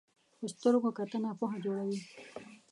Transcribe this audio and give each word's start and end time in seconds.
په 0.37 0.45
سترګو 0.53 0.89
کتنه 0.99 1.29
پوهه 1.39 1.57
جوړوي 1.65 1.97